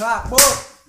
[0.00, 0.38] clap, boy!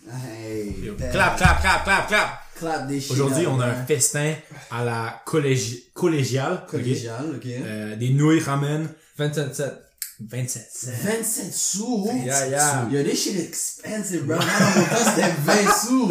[0.09, 1.11] Hey, Yo, damn.
[1.11, 2.29] Clap, clap, clap, clap, clap.
[2.57, 4.35] Clap des shit Aujourd'hui, up, on a un festin
[4.71, 6.61] à la collégi- collégiale.
[6.63, 6.71] ok?
[6.71, 7.45] Collégial, ok.
[7.45, 8.87] Euh, des nouilles ramen.
[9.17, 9.73] 27 7.
[10.21, 10.91] 27 cents.
[11.03, 12.09] 27 sous.
[12.23, 12.87] Yeah, yeah.
[12.89, 14.37] Yo, this shit expensive, bro.
[14.37, 16.07] Moi, dans mon temps, c'était 20 sous.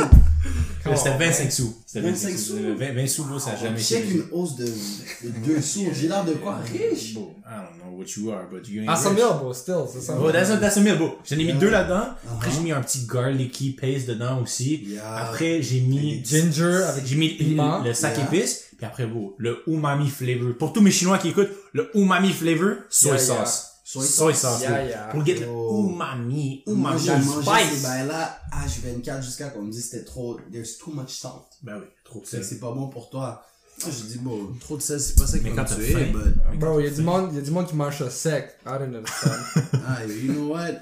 [0.82, 1.76] C'était 25 sous.
[1.86, 2.54] C'était 25 sous.
[2.56, 3.82] Euh, 20, 20 sous, ça a jamais été.
[3.96, 5.86] Check une hausse de, de 2 sous.
[5.92, 6.58] J'ai l'air de quoi?
[6.72, 7.14] Riche?
[7.14, 9.18] Bro, I don't know what you are, but you ain't Ah, 100 rich.
[9.18, 10.16] 000, bro, still, c'est ça.
[10.18, 11.18] Oh, that's a, that's a meal, bro.
[11.28, 11.58] J'en ai mis Yeah.
[11.58, 12.02] deux là-dedans.
[12.32, 12.54] Après, Uh-huh.
[12.54, 14.84] j'ai mis un petit garlicky paste dedans aussi.
[14.86, 15.16] Yeah.
[15.16, 16.22] Après, j'ai mis...
[16.24, 17.82] Ginger avec J'ai mis piment.
[17.82, 18.26] le, sac Yeah.
[18.26, 18.64] épice.
[18.78, 20.54] Puis après, bro, le umami flavor.
[20.58, 23.44] Pour tous mes Chinois qui écoutent, le umami flavor, soy Yeah, yeah.
[23.44, 23.66] sauce.
[23.92, 24.40] Soy Soy sauce.
[24.40, 24.60] sauce.
[24.62, 24.88] Yeah, bro.
[24.88, 25.06] yeah.
[25.08, 25.88] Pour get Oh.
[25.90, 27.82] umami, Moi, umami, j'ai mangé ces spice.
[27.82, 31.46] bails-là H24 jusqu'à qu'on me dise c'était trop, there's too much salt.
[31.62, 32.44] Ben oui, trop de sel.
[32.44, 33.44] c'est pas bon pour toi.
[33.82, 36.12] Moi, je dis, bon, trop de sel, c'est pas ça qui faim.
[36.12, 38.10] but, Bro, il y a du monde, il y a du monde qui mange ça
[38.10, 38.56] sec.
[38.64, 39.40] I don't understand.
[39.88, 40.74] ah, you know what?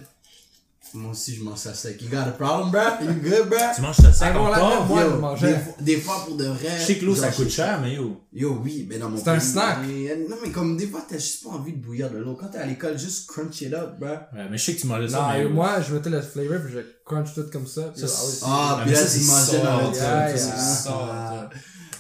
[0.95, 2.01] Moi aussi, je mange ça sec.
[2.01, 2.81] You got a problem, bro?
[3.03, 3.59] You good, bro?
[3.77, 4.87] Tu manges ça sec Ah, encore?
[4.87, 5.47] Moi, je Yo, mangeais.
[5.53, 6.79] des, fois- des fois, pour de vrai.
[6.81, 8.21] Je sais que l'eau, ça coûte je- cher, mais yo.
[8.33, 9.79] Yo, oui, mais dans mon C'est un snack.
[9.87, 12.35] mais- non, mais comme des fois, t'as juste pas envie de bouillir de l'eau.
[12.41, 14.09] Quand t'es à l'école, juste crunch it up, bro.
[14.09, 15.51] Ouais, mais je sais que tu mangeais ça, Non, mais yo.
[15.51, 17.83] moi, je mettais le flavor puis je crunch tout comme ça.
[17.95, 20.37] puis Ça, yo, Ah, puis là, tu c'est mangeais dans le yeah, truc, yeah.
[20.39, 20.57] ça.
[20.59, 21.51] Salt, Ah,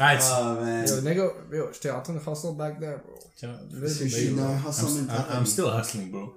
[0.00, 0.86] Ah, tu- Ah, man.
[0.86, 3.18] Yo, nigga, yo, j'étais en train de hustle back there, bro.
[3.36, 5.36] tiens, ben, chiant, yo, hustle mentality.
[5.36, 6.34] I'm still hustling, bro.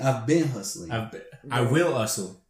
[0.00, 0.90] I've been hustling.
[0.90, 1.14] I've,
[1.50, 2.40] I will hustle.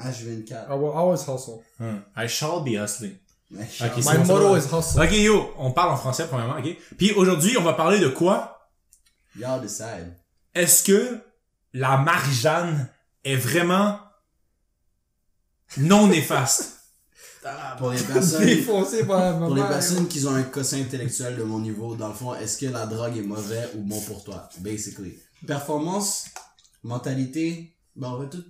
[0.00, 0.70] H24.
[0.70, 1.62] I will always hustle.
[1.78, 1.98] Hmm.
[2.16, 3.18] I shall be hustling.
[3.50, 5.02] My motto is hustle.
[5.02, 6.76] Ok, yo, on parle en français, premièrement, ok?
[6.96, 8.70] Puis aujourd'hui, on va parler de quoi?
[9.38, 10.14] Y'all decide.
[10.54, 11.18] Est-ce que
[11.74, 12.88] la Marie-Jeanne
[13.24, 13.98] est vraiment
[15.78, 16.78] non néfaste?
[17.78, 19.68] Pour les personnes, Défoncé par la pour les maman.
[19.72, 22.86] personnes qui ont un quotient intellectuel de mon niveau, dans le fond, est-ce que la
[22.86, 24.48] drogue est mauvais ou bon pour toi?
[24.58, 25.18] Basically.
[25.44, 26.26] Performance,
[26.82, 28.44] mentalité, ben on va tout.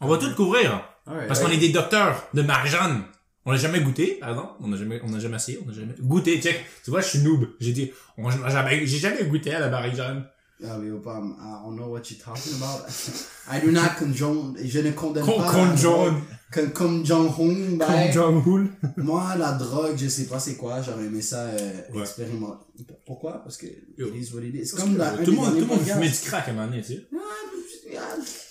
[0.00, 0.82] On va tout couvrir.
[1.06, 1.28] Alright.
[1.28, 3.02] Parce qu'on est des docteurs de Marie-Jeanne.
[3.44, 4.48] On l'a jamais goûté, pardon.
[4.60, 6.40] On n'a jamais, on n'a jamais essayé, on n'a jamais goûté.
[6.40, 6.64] Check.
[6.84, 7.46] Tu vois, je suis noob.
[7.60, 10.24] J'ai dit, on jamais, j'ai jamais goûté à la Marie-Jeanne.
[10.64, 12.88] Ah, mais pas, I don't know what you're talking about.
[13.52, 15.52] I do not condone, je ne condamne Con, pas.
[15.52, 15.92] con la John.
[15.92, 16.72] drogue.
[16.72, 18.68] Comme, Jong-un, Con ben, Jong-un.
[18.96, 22.00] Moi, la drogue, je sais pas c'est quoi, j'aurais aimé ça euh, Ouais.
[22.00, 22.64] expérimenter.
[23.04, 23.42] Pourquoi?
[23.42, 23.66] Parce que
[23.98, 24.06] Yo.
[24.08, 24.66] it is what it is.
[24.66, 26.66] C'est comme un tout le monde, tout le monde fumait du crack à un moment
[26.68, 27.06] donné, tu sais.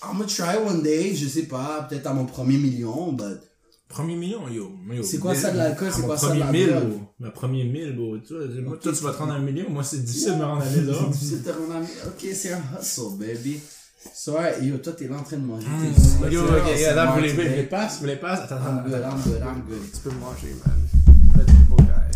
[0.04, 3.40] I'm gonna try one day, je sais pas, peut-être à mon premier million, but
[3.88, 4.72] Premier million, yo.
[4.92, 5.04] yo.
[5.04, 7.00] C'est quoi ça de l'alcool, c'est À mon quoi ça de la mille, bro.
[7.20, 8.18] Le premier mille, bro.
[8.18, 9.70] Tu vois, moi, toi, tu vas te rendre à un million.
[9.70, 11.12] Moi, c'est difficile de me rendre à mille dollars.
[11.14, 11.88] C'est ton ami.
[12.08, 13.60] Ok, c'est un hustle, baby.
[14.14, 15.68] So, ouais, yo, toi, t'es là en train de manger.
[15.68, 16.26] Mm.
[16.30, 18.40] tes- Yo, ok, tes- là, vous les, vous les passes, vous les passes.
[18.42, 19.10] Attends, I'm attends, good, attends.
[19.16, 19.92] I'm good, I'm good.
[19.94, 20.80] Tu peux manger, man.
[21.36, 22.12] Vegetable guy.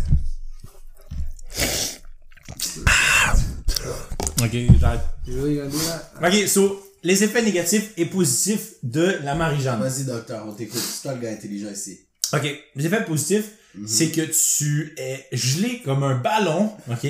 [4.42, 5.00] Ok, j'arrête.
[5.26, 6.10] You really gonna do that?
[6.26, 9.80] Ok, so, les effets négatifs et positifs de la Marie-Jeanne.
[9.80, 10.80] Vas-y, docteur, on t'écoute.
[10.80, 12.00] C'est toi le gars intelligent ici.
[12.32, 12.46] Ok,
[12.76, 13.86] les effets positifs, Mhm.
[13.88, 17.06] c'est que tu es gelé comme un ballon, ok,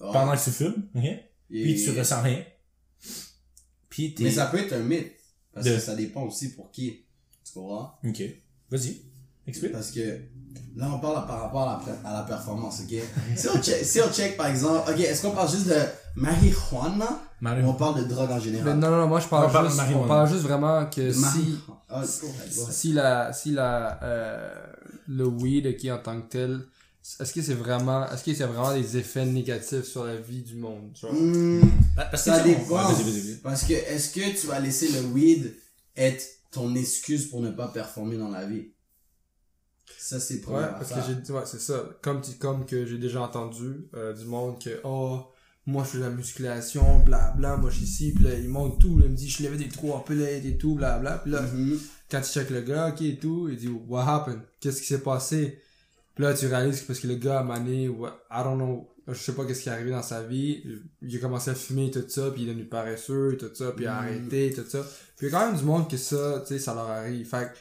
[0.00, 0.10] Oh.
[0.12, 1.02] pendant que tu fumes, ok,
[1.48, 2.44] puis Et- tu ressens rien.
[3.88, 4.24] Puis t'es...
[4.24, 5.12] Mais ça peut être un mythe.
[5.52, 7.04] Parce De- que ça dépend aussi pour qui.
[7.44, 7.98] Tu comprends?
[8.04, 8.22] Ok,
[8.70, 9.02] vas-y,
[9.46, 9.72] explique.
[9.72, 10.20] Parce que
[10.76, 12.98] là, on parle par rapport à la, pré- à la performance, ok?
[13.36, 15.74] si, on check, si on check, par exemple, ok, est-ce qu'on parle juste de
[16.16, 18.74] marijuana Marie- ou on parle de drogue en général?
[18.76, 20.04] Mais non, non, moi je parle, On parle de juste, marijuana.
[20.04, 22.02] on parle juste vraiment que si, Ah,
[22.70, 24.54] si la, si la, euh,
[25.08, 26.60] le weed qui en tant que tel,
[27.18, 30.56] est-ce que c'est vraiment, est-ce que c'est vraiment des effets négatifs sur la vie du
[30.56, 31.14] monde, tu vois?
[31.14, 31.62] Hmm,
[31.96, 32.60] Ah, Parce ça que dépend.
[32.60, 33.36] Ouais, vas-y, vas-y, vas-y.
[33.42, 35.54] Parce que est-ce que tu vas laisser le weed
[35.96, 38.68] être ton excuse pour ne pas performer dans la vie?
[39.98, 41.84] Ça, c'est pour Ouais, parce que j'ai dit, ouais, c'est ça.
[42.02, 45.20] Comme, tu- comme que j'ai déjà entendu euh, du monde que, oh,
[45.66, 48.48] moi je fais de la musculation, bla bla, moi je suis ici, pis là, il
[48.48, 51.18] monte tout, là, il me dit, je levais des trois plates et tout, bla bla,
[51.18, 51.42] pis là,
[52.10, 54.40] quand tu check le gars, ok et tout, il dit, what happened?
[54.60, 55.60] Qu'est-ce qui s'est passé?
[56.14, 57.88] Puis là, tu réalises que parce que le gars a mané, I
[58.42, 60.62] don't know, je sais pas qu'est-ce qui est arrivé dans sa vie,
[61.02, 63.84] il a commencé à fumer tout ça, puis il est devenu paresseux, tout ça, puis
[63.84, 63.98] il a Mhm.
[64.08, 64.80] arrêté, tout ça.
[65.16, 67.26] Puis il y a quand même du monde que ça, tu sais, ça leur arrive.
[67.28, 67.58] Fait que,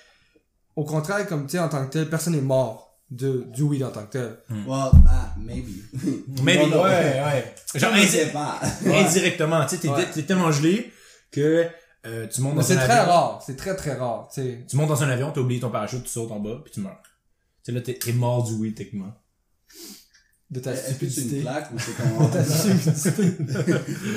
[0.80, 3.84] au contraire, comme tu sais, en tant que tel, personne n'est mort de, du weed
[3.84, 4.38] en tant que tel.
[4.50, 5.68] Well, ah, maybe.
[6.44, 6.84] Maybe, Non, non.
[6.84, 7.56] ouais, ouais.
[7.76, 8.60] Genre, Je indi- sais pas.
[8.86, 10.06] indirectement, tu sais, t'es, Ouais.
[10.14, 10.92] t'es tellement gelé
[11.32, 11.68] que
[12.06, 13.12] euh, tu montes dans c'est un très avion.
[13.14, 14.66] rare, c'est très très rare, tu sais.
[14.70, 16.80] Tu montes dans un avion, t'as oublié ton parachute, tu sautes en bas, puis tu
[16.82, 17.02] meurs.
[17.04, 17.10] Tu
[17.64, 19.12] sais, là, t'es, t'es mort du weed, techniquement.
[20.52, 22.28] De ta Est-ce que c'est une plaque ou c'est comment?
[22.28, 23.72] Ta stupidité.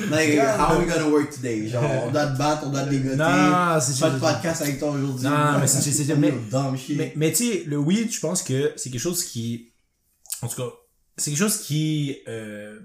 [0.09, 1.67] like, how are we gonna work today?
[1.67, 3.17] Genre, on doit te battre, on doit te dégoter.
[3.17, 5.27] Non, c'est Pas de podcast avec toi aujourd'hui.
[5.27, 6.97] Non, mais c'est- c'est- c'est- mais- Dumb shit.
[6.97, 9.73] Mais, mais tu sais, le weed, je pense que c'est quelque chose qui,
[10.41, 10.69] en tout cas,
[11.17, 12.79] c'est quelque chose qui, euh,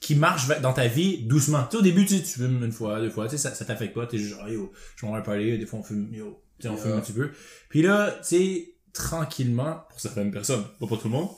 [0.00, 1.64] qui marche va- dans ta vie doucement.
[1.64, 3.54] Tu sais, au début, tu, sais, tu fumes une fois, deux fois, tu sais, ça,
[3.54, 6.08] ça t'affecte pas, t'es juste genre, yo, je m'en vais parler, des fois on fume,
[6.12, 7.30] yo, tu sais, on fume un petit peu.
[7.68, 11.28] Puis là, tu sais, tranquillement, pour certaines personnes, pas pour tout le monde,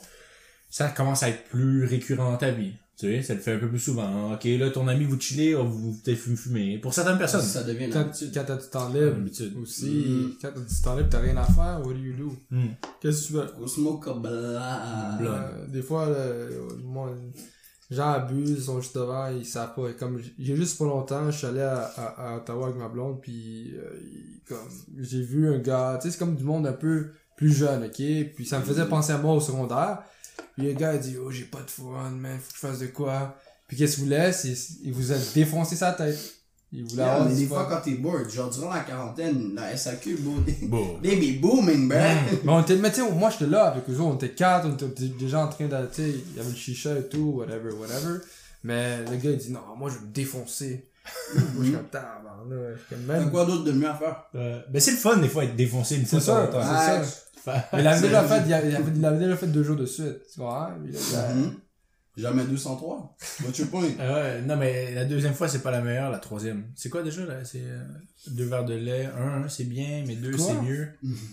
[0.77, 2.73] ça commence à être plus récurrent dans ta vie.
[2.99, 4.33] Tu sais, ça le fait un peu plus souvent.
[4.33, 6.79] Ok, là, ton ami, vous chillez, oh, vous vous peut-être fume- fumer.
[6.79, 7.41] Pour certaines personnes.
[7.43, 9.17] Ça devient une Quand, quand t'as du temps libre
[9.61, 10.31] aussi, Mhm.
[10.41, 12.35] quand t'as du temps libre, t'as rien à faire, what do you do?
[12.49, 12.69] Hmm.
[12.99, 13.45] Qu'est-ce que tu veux?
[13.59, 15.17] Go smoke a blah.
[15.19, 15.29] Blah.
[15.29, 16.07] Euh, des fois,
[16.83, 17.11] moi,
[17.89, 19.89] les gens abusent, ils sont juste devant, ils savent pas.
[19.89, 22.89] Et Comme j'ai juste pas longtemps, je suis allé à, à, à Ottawa avec ma
[22.89, 23.91] blonde, puis euh,
[24.49, 24.57] comme
[24.99, 28.01] j'ai vu un gars, tu sais, c'est comme du monde un peu plus jeune, ok?
[28.35, 29.99] Puis ça me faisait penser à moi au secondaire.
[30.57, 32.79] Puis le gars, il dit, oh, j'ai pas de fun, man, faut que je fasse
[32.79, 33.37] de quoi?
[33.67, 34.31] Puis qu'est-ce qu'il voulait?
[34.33, 36.17] C'est, il vous a défoncé sa tête.
[36.73, 39.77] Il voulait Yeah, avoir mais des fois, quand t'es bored, genre durant la quarantaine, la
[39.77, 40.33] SAQ, bro,
[40.63, 40.99] Bon.
[41.01, 41.97] they be booming, bro.
[42.43, 44.67] Mais on était, mais tu sais, moi j'étais là avec eux autres, on était quatre,
[44.67, 47.35] on était déjà en train de, tu sais, il y avait le chicha et tout,
[47.37, 48.19] whatever, whatever.
[48.63, 50.89] Mais le gars il dit non, moi je vais me défoncer.
[51.35, 51.71] moi je suis
[52.89, 53.31] comme même.
[53.31, 54.23] quoi d'autre de mieux à faire?
[54.35, 56.59] Euh, ben c'est le fun des fois être défoncé une fois ça, temps
[57.55, 57.69] ça.
[57.73, 58.23] Mais il avait déjà
[59.37, 60.77] fait, il deux jours de suite, tu vois, hein,
[61.13, 61.53] là, a- Mhm.
[62.17, 63.15] Jamais 203.
[63.45, 63.89] What's your point?
[63.99, 66.63] Ah ouais, non mais la deuxième fois c'est pas la meilleure, la troisième.
[66.75, 67.45] C'est quoi déjà là?
[67.45, 67.77] C'est euh,
[68.31, 70.87] deux verres de lait, un, un, c'est bien, mais deux c'est mieux.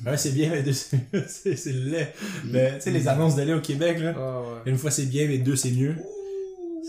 [0.04, 2.12] Un c'est bien, mais deux c'est mieux, c'est le lait.
[2.44, 4.70] Mais tu sais les annonces de lait au Québec là, Ah ouais.
[4.70, 5.96] une fois c'est bien, mais deux c'est mieux.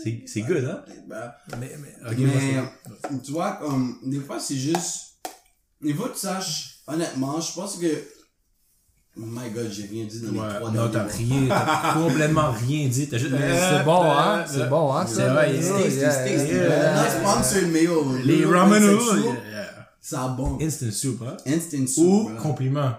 [0.04, 0.84] C'est c'est good hein?
[1.08, 1.94] Ben, Mais mais
[3.24, 5.14] tu vois, comme, des fois, c'est juste.
[5.82, 7.86] Il faut que tu saches, honnêtement, je pense que.
[9.18, 11.94] Oh my god, j'ai rien dit dans les Ouais, trois non, derniers t'as rien, t'as
[12.02, 13.08] complètement rien dit.
[13.08, 13.32] T'as juste.
[13.32, 15.54] Mais Euh, c'est bon, hein, c'est bon, hein, c'est vrai,
[17.20, 18.16] sponsored, yo.
[18.24, 19.22] Les le ramen noodles.
[20.00, 20.58] Ça bon.
[20.60, 21.36] Instant soup, hein.
[21.46, 22.30] Instant soup.
[22.30, 22.92] Ou compliment.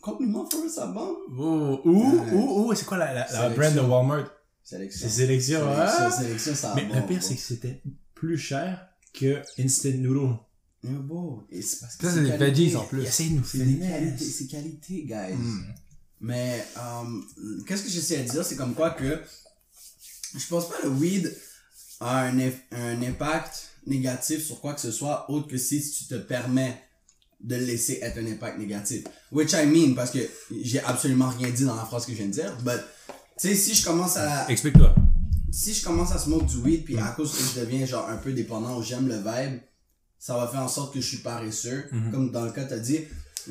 [0.00, 1.16] Compliment for ça bon.
[1.36, 4.26] Ou, ou, ou, ou, c'est quoi la, la, la brand de Walmart?
[4.62, 5.00] Sélection.
[5.08, 6.10] C'est sélection, hein?
[6.10, 6.94] sélection, ça Mais bon.
[6.94, 7.82] le pire, c'est que c'était
[8.14, 10.36] plus cher que Instant Noodle.
[10.82, 13.06] Mais bon, et c'est parce que Ça, c'est des veggies en plus.
[13.06, 15.34] C'est des qualités, c'est qualité, guys.
[15.34, 15.64] Hmm.
[16.22, 19.20] Mais, euh, qu'est-ce que j'essaie de dire, c'est comme quoi que
[20.36, 21.34] je pense pas le weed
[22.00, 22.38] a un,
[22.72, 26.80] un impact négatif sur quoi que ce soit autre que si tu te permets
[27.42, 29.04] de le laisser être un impact négatif.
[29.32, 30.18] Which I mean, parce que
[30.62, 32.80] j'ai absolument rien dit dans la phrase que je viens de dire, but,
[33.38, 34.94] tu sais, si je commence à, Explique-toi.
[35.50, 38.16] si je commence à smoke du weed puis à cause que je deviens genre un
[38.16, 39.60] peu dépendant ou j'aime le vibe,
[40.20, 42.10] ça va faire en sorte que je suis paresseux, Mhm.
[42.12, 43.00] comme dans le cas t'as dit.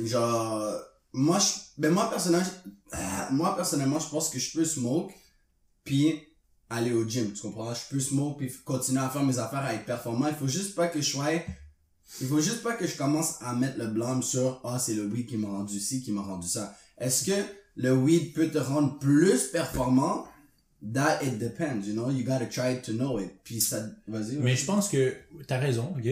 [0.05, 0.63] Genre
[1.11, 1.47] moi je
[1.81, 2.47] ben moi personnellement
[2.93, 5.11] ah, moi personnellement je pense que je peux smoke
[5.83, 6.21] puis
[6.69, 7.73] aller au gym, tu comprends?
[7.73, 10.75] Je peux smoke puis continuer à faire mes affaires à être performant, il faut juste
[10.75, 11.31] pas que je sois
[12.21, 15.05] il faut juste pas que je commence à mettre le blâme sur ah c'est le
[15.05, 16.75] weed qui m'a rendu ci, qui m'a rendu ça.
[16.97, 17.37] Est-ce que
[17.75, 20.25] le weed peut te rendre plus performant?
[20.93, 23.31] That it depends, you know, you gotta try to know it.
[23.43, 24.37] Puis ça, vas-y.
[24.37, 25.13] Mais je pense que
[25.45, 26.07] t'as raison, ok?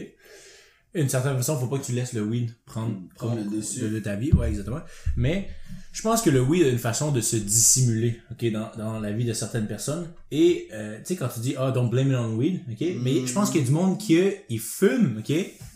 [0.98, 3.82] D'une certaine façon, faut pas que tu laisses le weed prendre, Prendre le dessus.
[3.82, 4.82] de, de ta vie, ouais, exactement.
[5.16, 5.48] Mais
[5.94, 9.12] je pense que le weed a une façon de se dissimuler, ok, dans, dans la
[9.12, 10.08] vie de certaines personnes.
[10.32, 13.26] Et euh, tu sais quand tu dis ah don't blame it on weed, ok, mais
[13.26, 15.34] je pense qu'il y a du monde qui ils fument, ok,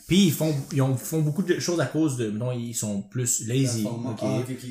[0.07, 3.01] puis ils font ils ont- font beaucoup de choses à cause de, non ils sont
[3.01, 4.19] plus lazy, ok,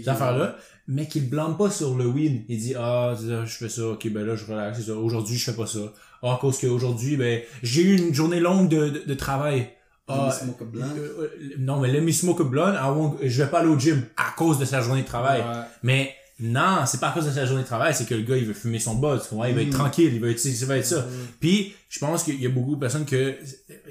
[0.07, 0.57] Ah, affaires là.
[0.93, 2.43] Mais qu'ils blâment pas sur le weed.
[2.49, 4.95] Il dit, ah, je fais ça, ok, ben là, je relaxe, c'est ça.
[4.97, 5.79] Aujourd'hui, je fais pas ça.
[6.21, 9.69] Ah, à cause qu'aujourd'hui, ben, j'ai eu une journée longue de, de, de travail.
[10.11, 10.97] Ah, Let me smoke a blunt.
[10.99, 11.29] euh,
[11.59, 14.03] non, mais let me smoke a blunt, I won't- je vais pas aller au gym
[14.17, 15.41] à cause de sa journée de travail.
[15.41, 15.65] Ouais.
[15.83, 18.37] Mais non, c'est pas à cause de sa journée de travail, c'est que le gars,
[18.37, 19.45] il veut fumer son buzz, tu comprends?
[19.45, 21.07] Il va être tranquille, il va être, ça va être ça.
[21.39, 23.37] Puis, je pense qu'il y a beaucoup de personnes que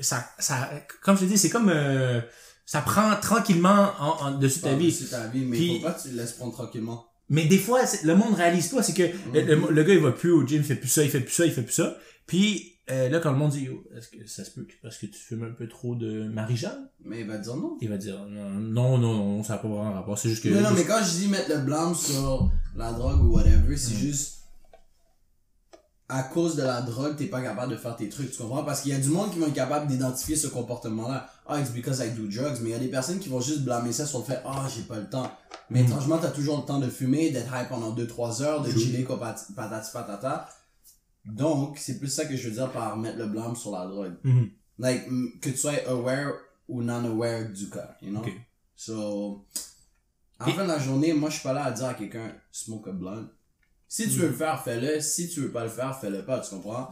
[0.02, 0.70] ça, ça,
[1.04, 2.22] comme je te dis, c'est comme, euh,
[2.66, 4.96] ça prend tranquillement en, en dessus ta vie.
[5.10, 7.06] ta vie, mais Puis- que tu le laisses prendre tranquillement.
[7.32, 10.12] Mais des fois, le monde réalise pas, c'est que le, le- le gars, il va
[10.12, 11.96] plus au gym, il fait plus ça, il fait plus ça, il fait plus ça.
[12.26, 14.98] Puis, euh, là, quand le monde dit, Yo, est-ce que ça se peut que parce
[14.98, 16.90] que tu fumes un peu trop de Marie-Jeanne?
[17.04, 17.78] Mais il va dire non.
[17.82, 20.50] Il va dire, non, non, non, non, ça n'a pas vraiment rapport, c'est juste que...
[20.50, 23.96] Non, non, mais quand je dis mettre le blâme sur la drogue ou whatever, c'est
[23.96, 24.40] juste
[26.10, 28.64] à cause de la drogue, t'es pas capable de faire tes trucs, tu comprends?
[28.64, 31.30] Parce qu'il y a du monde qui vont être capable d'identifier ce comportement-là.
[31.48, 32.60] Ah, it's because I do drugs.
[32.62, 34.68] Mais il y a des personnes qui vont juste blâmer ça sur le fait, ah,
[34.76, 35.32] j'ai pas le temps.
[35.70, 39.04] Mais étrangement, t'as toujours le temps de fumer, d'être high pendant 2-3 heures, de chiller
[39.04, 40.50] quoi, patati patata.
[41.36, 44.16] Donc, c'est plus ça que je veux dire par mettre le blâme sur la drogue.
[44.24, 44.50] Mhm.
[44.80, 46.34] Like, mm, que tu sois aware
[46.68, 48.24] ou non-aware du cas, you know?
[48.76, 49.46] So,
[50.40, 52.90] la fin de la journée, moi, je suis pas là à dire à quelqu'un, smoke
[52.90, 53.30] a blunt.
[53.88, 55.02] Si tu veux le faire, fais-le.
[55.02, 56.92] Si tu veux pas le faire, fais-le pas, tu comprends?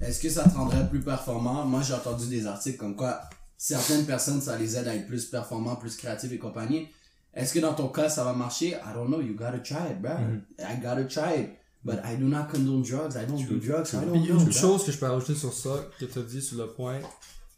[0.00, 1.64] Est-ce que ça te rendrait plus performant?
[1.64, 3.20] Moi, j'ai entendu des articles comme quoi
[3.56, 6.88] certaines personnes, ça les aide à être plus performants, plus créatifs et compagnie.
[7.34, 8.68] Est-ce que dans ton cas, ça va marcher?
[8.68, 9.20] I don't know.
[9.20, 10.12] You gotta try it, bro.
[10.58, 11.50] I gotta try it.
[11.84, 13.14] But I do not condone drugs.
[13.16, 13.92] I don't do drugs.
[13.92, 14.40] I don't Puis know.
[14.40, 16.98] une chose que je peux rajouter sur ça, que tu as dit sur le point,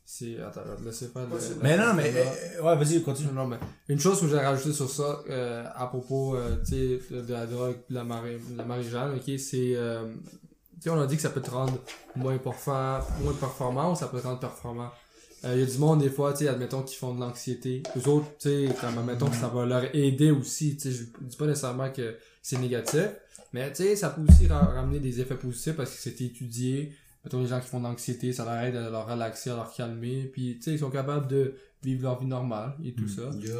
[0.04, 0.40] c'est.
[0.40, 1.22] Attends, je vais te laisser faire.
[1.28, 3.28] le- Mais non, mais, euh, ouais, vas-y, continue.
[3.28, 6.70] Non, non, mais une chose que j'ai rajouté sur ça, euh, à propos, euh, tu
[6.72, 10.12] sais, de, de la drogue, de la, mari la marijuana, ok, c'est, euh,
[10.74, 11.78] tu sais, on a dit que ça peut te rendre
[12.16, 14.90] moins performant, moins performant ou ça peut te rendre performant?
[15.54, 17.82] Il y a du monde, des fois, tu sais, admettons, qui font de l'anxiété.
[17.96, 21.36] Eux autres, tu sais, admettons que ça va leur aider aussi, tu sais, je dis
[21.36, 23.08] pas nécessairement que c'est négatif,
[23.52, 26.92] mais tu sais, ça peut aussi ra- ramener des effets positifs parce que c'est étudié.
[27.24, 29.72] Mettons, les gens qui font de l'anxiété, ça leur aide à leur relaxer, à leur
[29.72, 31.54] calmer, puis tu sais, ils sont capables de
[31.86, 33.22] vivre leur vie normale et tout ça.
[33.22, 33.52] Yo.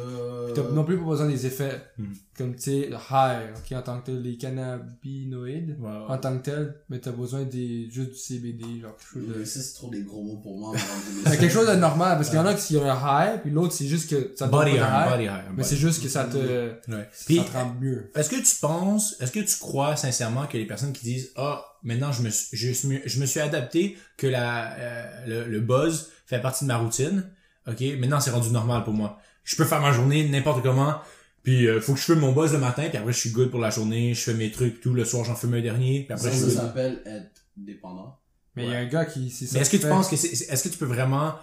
[0.45, 2.13] Puis T'as non plus pas besoin des effets Hmm.
[2.37, 6.37] comme tu sais le high ok, en tant que tel les cannabinoïdes Ouais, en tant
[6.37, 9.59] que tel mais t'as besoin des juste du CBD genre quelque chose de Yo, ça,
[9.61, 10.75] c'est trop des gros mots pour moi.
[11.25, 12.95] quelque chose de normal parce qu'il y en a qui ont un
[13.35, 15.55] high puis l'autre c'est juste que ça te Body de high, high body high.
[15.55, 17.09] mais c'est juste que ça te Ouais.
[17.25, 20.57] Puis, ça te rend mieux est-ce que tu penses, est-ce que tu crois sincèrement que
[20.57, 22.71] les personnes qui disent, ah, maintenant je me, suis- je,
[23.05, 25.05] je me suis adapté, que la, euh,
[25.45, 27.23] le, le buzz fait partie de ma routine,
[27.67, 29.19] ok, maintenant c'est rendu normal pour moi.
[29.43, 30.95] Je peux faire ma journée n'importe comment,
[31.43, 33.49] puis euh, faut que je fume mon buzz le matin, puis après je suis good
[33.49, 36.13] pour la journée, je fais mes trucs, tout le soir j'en fume un dernier, puis
[36.13, 38.17] après Ça, je ça s'appelle être dépendant.
[38.55, 40.27] mais il y a un gars qui ça Mais est-ce que tu penses que c'est,
[40.51, 41.33] est-ce que tu peux vraiment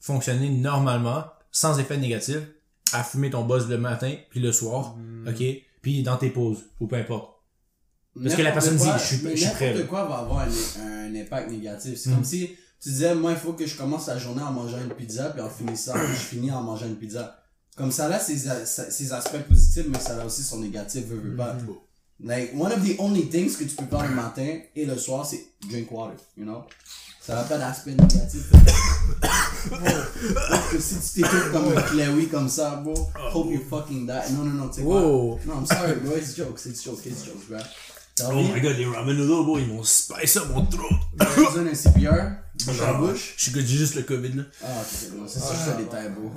[0.00, 2.38] fonctionner normalement, sans effet négatif,
[2.92, 5.28] à fumer ton buzz le matin, puis le soir, Hmm.
[5.28, 5.42] ok,
[5.82, 7.30] puis dans tes pauses, ou peu importe.
[8.22, 10.86] Parce que la personne dit, je suis- je suis prêt, N'importe quoi va avoir un,
[10.86, 11.96] un impact négatif.
[11.96, 12.14] C'est Mm.
[12.14, 12.50] comme si
[12.84, 15.40] tu disais, moi, il faut que je commence la journée en mangeant une pizza, puis
[15.40, 17.38] en finissant, je finis en mangeant une pizza.
[17.76, 18.36] Comme ça, là, ses,
[18.66, 21.56] ses aspects positifs, mais ça a aussi son négatif, veut, veut pas.
[22.22, 25.24] Like, one of the only things que tu peux faire le matin et le soir,
[25.24, 26.64] c'est drink water, you know?
[27.22, 28.50] Ça n'a pas d'aspect négatif.
[29.70, 32.94] Bro, que si tu t'écoutes comme un Chloé comme ça, bro,
[33.32, 34.32] hope you fucking die.
[34.34, 35.00] Non, non, non, tu sais quoi?
[35.00, 37.58] Non, I'm sorry, bro, it's jokes, it's jokes, it's jokes, bro.
[38.30, 40.94] Oh my god, les ramen noodles, bro, ils m'ont spice up mon throat.
[41.18, 42.43] T'as besoin d'un CPR?
[42.66, 43.34] Bouche à bouche?
[43.36, 44.42] Je suis good, j'ai juste le COVID, là.
[44.62, 46.30] Ah, ok, bon, c'est ça, c'est des détails, bro.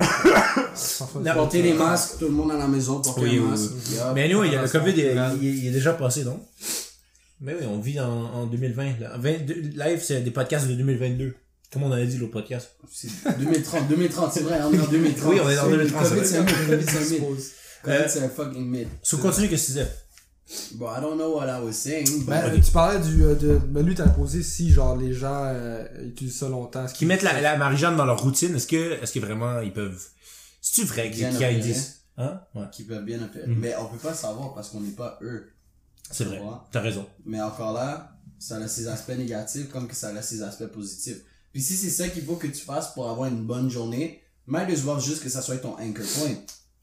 [1.34, 3.72] Portez les masques, tout le monde à la maison, portez Oui, un oui, masque.
[3.74, 3.96] oui.
[3.96, 4.04] Yup.
[4.16, 5.38] Mais anyway, il y a le COVID, il, grave.
[5.42, 6.42] il- il est déjà passé, donc.
[7.40, 9.00] Mais oui, on vit en, en 2020.
[9.00, 9.16] Là.
[9.20, 11.36] 22 live, c'est des podcasts de 2022.
[11.72, 12.72] Comme on avait dit l'autre podcast.
[12.92, 15.32] C'est 2030, 2030, c'est vrai, on est en 2030.
[15.34, 17.20] Oui, on est en C'est- 2030, COVID, c'est c'est un mythe, COVID, c'est un mythe.
[17.84, 18.88] COVID, Euh, c'est un fucking mythe.
[19.04, 19.92] So, continue, qu'est-ce que tu disais?
[20.76, 22.28] Bon, I don't know what I was saying, but...
[22.28, 25.86] Ben, tu parlais du euh, de ben lui t'as posé si genre les gens euh,
[26.08, 29.20] utilisent ça longtemps Qui mettent la, la marijuana dans leur routine, est-ce que, est-ce que
[29.20, 30.02] vraiment ils peuvent.
[30.62, 31.30] C'est-tu vrai qu'ils
[31.62, 31.96] disent?
[32.18, 32.42] Hein?
[32.56, 32.64] Ouais.
[32.72, 33.46] qui peuvent bien appeler.
[33.46, 33.60] Mhm.
[33.60, 35.52] Mais on peut pas savoir parce qu'on n'est pas eux.
[36.10, 36.42] C'est vrai.
[36.72, 37.06] T'as raison.
[37.26, 41.18] Mais encore là, ça a ses aspects négatifs comme que ça a ses aspects positifs.
[41.52, 44.70] Puis si c'est ça qu'il faut que tu fasses pour avoir une bonne journée, might
[44.70, 46.36] as well juste que ça soit ton anchor point.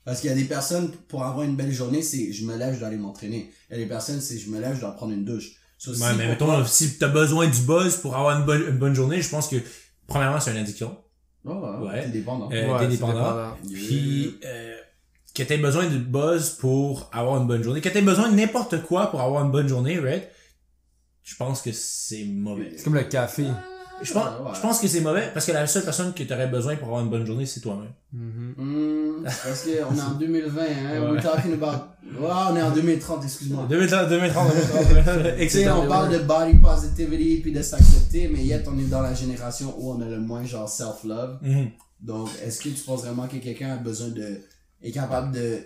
[0.04, 2.74] Parce qu'il y a des personnes, pour avoir une belle journée, c'est je me lève,
[2.74, 3.50] je dois aller m'entraîner.
[3.70, 5.52] Il y a des personnes, c'est je me lève, je dois prendre une douche.
[5.86, 8.94] Ouais, mais mettons, toi- si t'as besoin du buzz pour avoir une bonne, une bonne
[8.94, 9.56] journée, je pense que,
[10.06, 10.96] premièrement, c'est une addiction.
[11.46, 12.02] Oh, ouais, Ouais.
[12.04, 12.50] t'es dépendant.
[12.52, 13.14] Euh, Ouais, t'es c'est dépendant.
[13.18, 13.56] dépendant.
[13.72, 14.76] Puis, euh,
[15.34, 17.80] que t'aies besoin de buzz pour avoir une bonne journée.
[17.82, 20.28] Que t'aies besoin de n'importe quoi pour avoir une bonne journée, right?
[21.22, 22.72] Je pense que c'est mauvais.
[22.76, 23.44] c'est comme le café
[24.02, 24.50] Je pense, Ouais, ouais.
[24.54, 27.02] je pense que c'est mauvais parce que la seule personne que t'aurais besoin pour avoir
[27.02, 27.92] une bonne journée, c'est toi-même.
[28.12, 28.54] Mhm.
[28.56, 30.66] Hmm, parce qu'on est en 2020, hein.
[31.02, 31.10] Ouais.
[31.12, 31.84] We're talking about...
[32.02, 33.66] Ouais, on est en 2030, excuse-moi.
[33.68, 35.36] 2030, 2030, 2030.
[35.38, 39.00] Tu sais, on parle de body positivity puis de s'accepter, mais yet on est dans
[39.02, 41.38] la génération où on a le moins genre self-love.
[41.42, 41.70] Mhm.
[42.00, 44.40] Donc, est-ce que tu penses vraiment que quelqu'un a besoin de.
[44.82, 45.60] est capable de.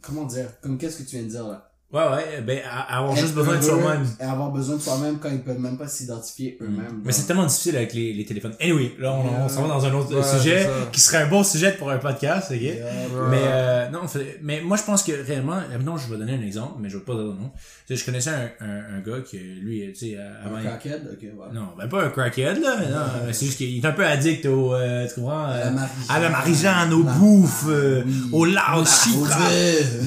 [0.00, 0.48] Comment dire?
[0.62, 1.67] Comme qu'est-ce que tu viens de dire là?
[1.90, 4.06] Ouais, ouais, ben, à- avoir juste besoin de soi-même.
[4.20, 7.00] Et avoir besoin de soi-même quand ils peuvent même pas s'identifier eux-mêmes.
[7.02, 8.52] Mais c'est tellement difficile avec les, les téléphones.
[8.60, 11.42] Anyway, là, on, on s'en va dans un autre Ouais, sujet qui serait un bon
[11.42, 12.60] sujet pour un podcast, ok?
[12.60, 12.84] Yeah,
[13.30, 16.42] Mais euh, non, fait- mais moi je pense que réellement, non, je vais donner un
[16.42, 17.50] exemple, mais je vais pas donner de nom.
[17.86, 20.56] Tu sais, je connaissais un, un, un gars qui lui, tu sais, avant.
[20.56, 21.08] Un crackhead?
[21.10, 21.54] Ok, ouais.
[21.54, 24.04] Non, ben pas un crackhead là, mais non, mais c'est juste qu'il est un peu
[24.04, 26.16] addict au, euh, tu comprends, À la euh, Marie-Jeanne.
[26.16, 28.30] à la Marie-Jeanne, aux La- bouffes, euh, oui.
[28.34, 28.44] au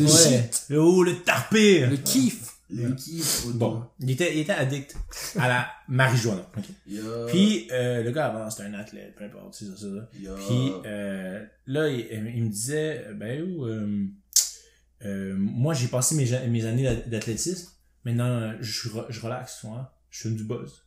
[0.07, 0.60] shit.
[0.71, 0.77] Le shit.
[0.77, 1.85] le haut, le tarpé.
[1.87, 3.45] le kiff Le kiff.
[3.47, 4.95] au Bon, il était, il était addict
[5.37, 6.49] à la marijuana.
[7.27, 10.09] Puis euh, le gars avant c'était un athlète, peu importe, c'est ça, c'est ça.
[10.47, 14.05] Puis euh, là, il, il me disait, ben où, euh,
[15.05, 16.33] euh, moi j'ai passé mes,
[16.65, 17.69] années d'a- d'athlétisme,
[18.05, 20.85] maintenant euh, je, je relaxe, tu vois, je fume du buzz.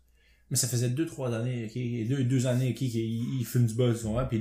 [0.51, 3.75] Mais ça faisait deux, trois années, ok, deux, deux années, ok, qu'il il fume du
[3.75, 4.39] buzz, tu vois, puis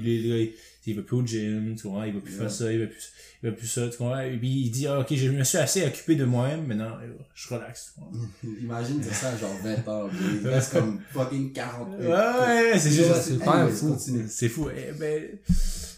[0.86, 3.12] il, va plus au gym, tu vois, il va plus faire ça, il va plus,
[3.42, 5.58] il va plus ça, tu vois, et puis il dit, ah, ok, je me suis
[5.58, 6.98] assez occupé de moi-même, maintenant,
[7.34, 8.54] je relaxe, tu vois.
[8.62, 10.10] Imagine c'est ça, genre 20 ans.
[10.10, 13.38] puis Il reste comme fucking 40 Ouais, ouais, c'est juste, c'est
[13.74, 13.98] fou.
[14.28, 14.70] C'est fou.
[14.76, 15.24] Eh ben,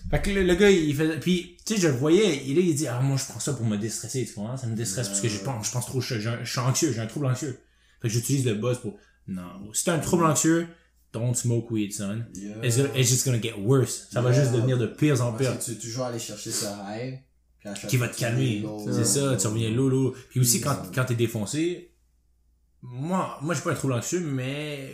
[0.10, 2.76] Fait que le, le gars, il fait, puis, tu sais, je le voyais, il, il
[2.76, 4.58] dit, ah, moi, je prends ça pour me déstresser, tu comprends?
[4.58, 6.92] Ça me déstresse parce que je pense, je pense trop, je, je, je suis anxieux,
[6.94, 7.60] j'ai un trouble anxieux.
[8.02, 10.68] Fait que j'utilise le buzz pour, non, si t'as un trouble anxieux,
[11.20, 12.24] don't smoke weed, son.
[12.36, 12.56] Yeah.
[12.64, 14.08] It's, gonna- it's just gonna get worse.
[14.12, 15.52] Ça va juste devenir de pire en pire.
[15.54, 16.66] Parce que tu veux toujours aller chercher ce
[17.64, 18.64] chaque Qui va te calmer.
[18.92, 20.14] C'est ça, tu reviens loulou.
[20.30, 21.92] Puis aussi, quand, quand t'es défoncé,
[22.84, 24.88] moi, moi, j'ai pas un trouble anxieux, mais,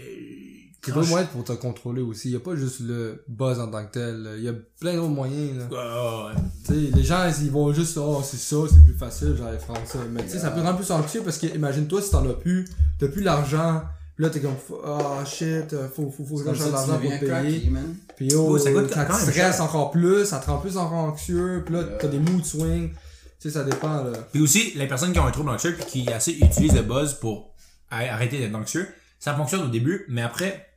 [0.84, 2.30] C'est pas je- moyen pour te contrôler aussi.
[2.30, 4.36] Il y a pas juste le buzz en tant que tel.
[4.38, 5.68] Il y a plein d'autres moyens, là.
[5.78, 6.76] Ah, ouais.
[6.96, 10.00] Les gens, ils vont juste, oh, c'est ça, c'est plus facile, j'allais prendre ça.
[10.10, 12.68] Mais tu sais, ça peut rendre plus anxieux parce que, imagine-toi, si t'en as plus,
[13.00, 13.84] t'as plus l'argent,
[14.22, 17.20] là, t'es comme, ah, shit, euh, faut, faut, faut que ça, l'argent pour payer.
[17.28, 17.70] cracky.
[18.16, 19.64] Puis oh, ça coûte ça quand te même stresse cher.
[19.64, 22.92] encore plus, ça te rend plus encore anxieux, puis là, t'as des mood swings.
[22.92, 24.12] Tu sais, ça dépend, là.
[24.32, 27.16] Puis aussi, les personnes qui ont un trouble anxieux puis qui assez utilisent le buzz
[27.16, 27.54] pour
[27.90, 28.88] arrêter d'être anxieux,
[29.20, 30.68] ça fonctionne au début, mais après,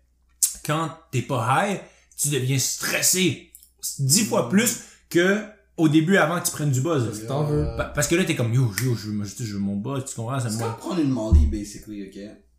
[0.64, 1.80] quand t'es pas high,
[2.16, 3.50] tu deviens stressé
[3.98, 5.40] dix fois plus que
[5.76, 7.12] au début avant que tu prennes du buzz.
[7.20, 7.66] Si t'en veux.
[7.76, 10.14] Pa- Parce que là, t'es comme, yo, yo, je veux, je veux mon buzz, tu
[10.14, 10.40] comprends?
[10.40, 12.18] Ça C'est me comme prendre une Molly, basically, ok?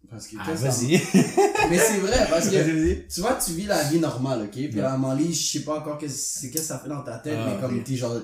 [0.10, 1.02] Parce que Ah, vas-y.
[1.70, 4.52] Mais c'est vrai, parce que tu vois, tu vis la vie normale, ok?
[4.52, 4.82] Puis Ouais.
[4.82, 7.38] la Molly, je sais pas encore qu'est-ce c'est qu'est-ce que ça fait dans ta tête,
[7.40, 7.84] Ah, mais comme ok.
[7.84, 8.16] t'es genre,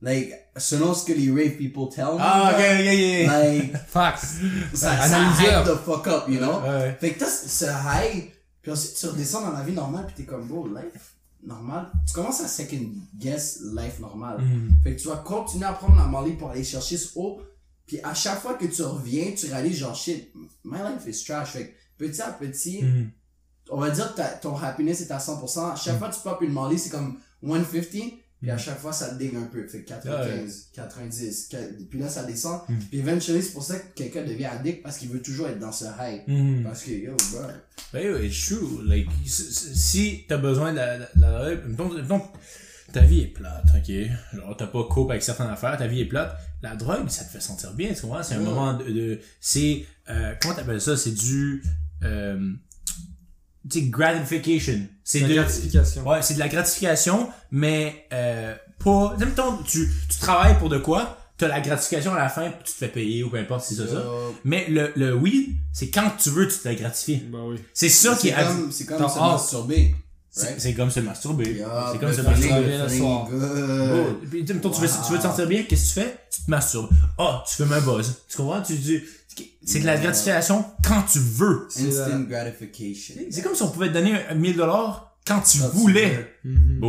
[0.00, 3.70] like, selon ce que les rave people tell me, Ah, ok, ok, ok.
[3.70, 4.20] like, Fax.
[4.74, 6.60] ça, ça hype the fuck up, you know?
[6.62, 6.96] Ouais.
[7.00, 10.14] Fait que t'as ce ce high, puis ensuite tu redescends dans la vie normale, puis
[10.16, 11.14] t'es comme, bro, life
[11.44, 11.86] normal.
[12.06, 12.84] Tu commences à second
[13.18, 14.38] guess life normal.
[14.40, 14.70] Mhm.
[14.82, 17.40] Fait que tu vas continuer à prendre la Molly pour aller chercher ce haut.
[17.92, 20.32] Puis à chaque fois que tu reviens, tu réalises genre shit,
[20.64, 21.50] my life is trash.
[21.50, 21.66] Fait
[21.98, 23.10] que petit à petit, Mhm.
[23.68, 25.72] on va dire que ta- ton happiness est à 100%.
[25.72, 28.14] À chaque fois que tu popes une Molly, c'est comme 150.
[28.40, 29.68] Puis à chaque fois, ça te digue un peu.
[29.68, 31.48] Fait que 95, 90.
[31.48, 32.62] que- Puis là, ça descend.
[32.68, 32.78] Mm.
[32.90, 35.70] Puis eventually, c'est pour ça que quelqu'un devient addict parce qu'il veut toujours être dans
[35.70, 36.22] ce high.
[36.64, 37.42] Parce que, yo, bro.
[37.92, 38.80] Ben oui, it's true.
[38.86, 42.22] Like, si- t'as besoin de la, la, la drogue, mettons, mettons,
[42.92, 43.92] ta vie est plate, ok?
[44.34, 46.36] Genre, t'as pas cope avec certaines affaires, ta vie est plate.
[46.62, 48.22] La drogue, ça te fait sentir bien, tu comprends?
[48.22, 48.44] C'est un Ouais.
[48.44, 50.96] moment de, de c'est, euh, comment t'appelles ça?
[50.96, 51.62] C'est du,
[52.04, 52.52] euh,
[53.70, 54.86] tu sais, gratification.
[55.04, 56.08] C'est La de, gratification.
[56.08, 59.26] ouais, c'est de la gratification, mais, euh, pas, tu
[59.66, 61.18] tu, tu travailles pour de quoi?
[61.38, 63.86] T'as la gratification à la fin, tu te fais payer ou peu importe si c'est
[63.88, 63.94] ça.
[63.94, 67.22] Yo, Mais le, le weed, c'est quand tu veux, tu te la gratifies.
[67.32, 67.56] Bah oui.
[67.74, 69.94] C'est ça qui C'est est comme, c'est comme se masturber.
[70.34, 70.60] C'est right?
[70.60, 71.44] c'est comme se masturber.
[71.92, 72.78] C'est comme but se masturber.
[72.78, 73.28] le soir.
[73.30, 73.42] good.
[73.42, 76.16] Oh, puis, tu tu, veux, tu veux te sentir bien, qu'est-ce que tu fais?
[76.30, 76.88] Tu te masturbes.
[77.18, 78.14] Ah, tu fais un buzz.
[78.28, 78.62] Tu comprends?
[78.62, 79.06] Tu, tu,
[79.64, 81.66] c'est de la gratification quand tu veux.
[81.70, 83.14] C'est Instant la- gratification.
[83.30, 86.34] C'est comme si on pouvait te donner un 1000 dollars quand tu Quand tu voulais.
[86.44, 86.80] Mhm.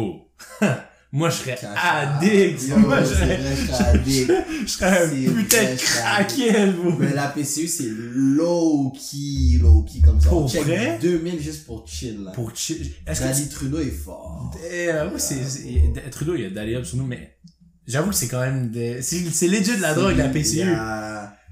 [1.15, 2.67] Moi, je serais addict.
[2.69, 4.32] Yo, Moi, je serais, vrai, je serais addict.
[4.65, 6.91] je serais un putain de craquel, bro.
[6.97, 10.30] Mais la PCU, c'est low-key, low-key comme ça.
[10.30, 10.97] Pour On check vrai?
[10.99, 12.32] 2000 juste pour chill, là.
[12.32, 12.91] Pour chill.
[13.06, 14.52] Est-ce que Daddy Trudeau est fort.
[14.56, 14.60] tu...
[14.73, 17.38] Eh, euh, oui, c'est, c'est- Trudeau, il y a Dali Up sur nous, mais
[17.86, 20.63] j'avoue que c'est quand même des, c'est, c'est legit de la drogue, la PCU.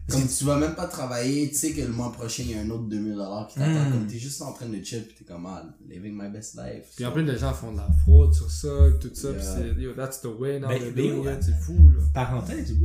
[0.10, 2.62] Comme tu vas même pas travailler, tu sais que le mois prochain, il y a
[2.62, 3.90] un autre 2000 dollars qui t'attend.
[3.90, 3.92] Mm.
[3.92, 6.86] Comme t'es juste en train de chill pis t'es comme, ah, living my best life.
[6.96, 8.68] Puis en plus, les gens font de la fraude sur ça,
[9.00, 9.40] tout ça, Yeah.
[9.40, 12.02] pis c'est, yo, that's the way now, Ben, ben, it, c'est fou, là.
[12.14, 12.76] Parenthèse,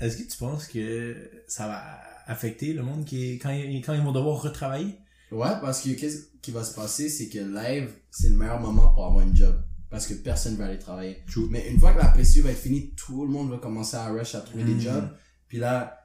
[0.00, 1.82] est-ce que tu penses que ça va
[2.26, 4.94] affecter le monde qui quand, ils, quand ils vont devoir retravailler?
[5.30, 8.88] Ouais, parce que qu'est-ce qui va se passer, c'est que live, c'est le meilleur moment
[8.88, 9.54] pour avoir un job.
[9.90, 11.22] Parce que personne va aller travailler.
[11.30, 11.48] True.
[11.50, 14.08] Mais une fois que la PCU va être finie, tout le monde va commencer à
[14.08, 15.08] rush à trouver des jobs.
[15.48, 16.01] Puis là,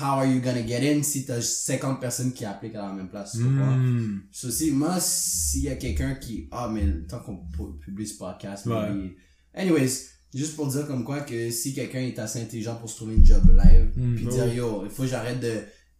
[0.00, 3.08] how are you gonna get in si t'as 50 personnes qui appliquent à la même
[3.08, 3.34] place?
[3.34, 4.20] Hmm.
[4.30, 8.66] Ceci, moi, s'il y a quelqu'un qui, ah, mais tant qu'on pu- publie ce podcast,
[8.66, 8.90] Ouais.
[8.90, 9.12] maybe-
[9.54, 13.14] Anyways, juste pour dire comme quoi que si quelqu'un est assez intelligent pour se trouver
[13.16, 15.52] une job live, Mm, puis bah dire, yo, il faut que j'arrête de